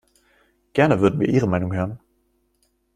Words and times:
Gerne 0.73 0.99
würden 0.99 1.19
wir 1.19 1.29
Ihre 1.29 1.45
Meinung 1.45 1.75
hören. 1.75 1.99